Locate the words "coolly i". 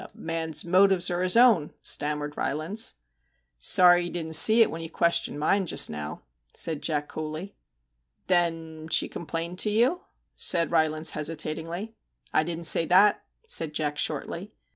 7.07-7.53